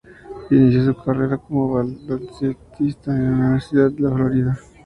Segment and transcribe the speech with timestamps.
[0.49, 4.59] Inició su carrera como baloncestista en la Universidad de Florida.